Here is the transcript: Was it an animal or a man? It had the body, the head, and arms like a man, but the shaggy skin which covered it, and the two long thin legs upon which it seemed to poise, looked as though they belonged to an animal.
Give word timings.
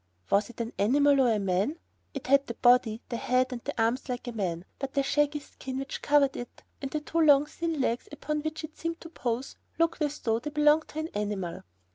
Was 0.31 0.49
it 0.49 0.59
an 0.59 0.73
animal 0.79 1.21
or 1.21 1.31
a 1.31 1.37
man? 1.37 1.77
It 2.15 2.25
had 2.25 2.47
the 2.47 2.55
body, 2.55 3.03
the 3.09 3.17
head, 3.17 3.53
and 3.53 3.61
arms 3.77 4.09
like 4.09 4.27
a 4.27 4.31
man, 4.31 4.65
but 4.79 4.95
the 4.95 5.03
shaggy 5.03 5.39
skin 5.41 5.77
which 5.77 6.01
covered 6.01 6.35
it, 6.35 6.63
and 6.81 6.89
the 6.89 7.01
two 7.01 7.19
long 7.19 7.45
thin 7.45 7.79
legs 7.79 8.09
upon 8.11 8.41
which 8.41 8.63
it 8.63 8.75
seemed 8.75 8.99
to 9.01 9.09
poise, 9.09 9.57
looked 9.77 10.01
as 10.01 10.17
though 10.17 10.39
they 10.39 10.49
belonged 10.49 10.87
to 10.87 10.99
an 11.01 11.09
animal. 11.09 11.61